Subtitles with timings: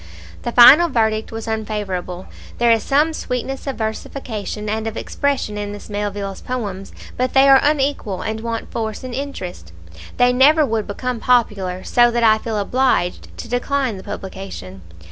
[0.41, 2.25] The final verdict was unfavourable:
[2.57, 7.47] "There is some sweetness of versification and of expression in Miss Melville's poems, but they
[7.47, 9.71] are unequal, and want force and interest.
[10.17, 14.81] They never would become popular, so that I feel obliged to decline the publication.